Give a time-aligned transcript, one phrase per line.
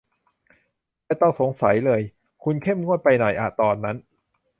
[1.05, 2.01] ไม่ต้องสงสัยเลย
[2.43, 3.97] คุณเข้มงวดไปหน่อยอ่ะตอนนั้น